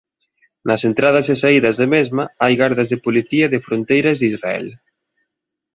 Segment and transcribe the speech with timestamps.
[0.67, 4.67] Nas entradas e saídas da mesma hai gardas da Policía de Fronteiras de Israel.